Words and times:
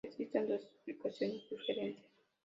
Existen 0.03 0.47
dos 0.47 0.63
explicaciones 0.65 1.47
diferentes. 1.47 2.03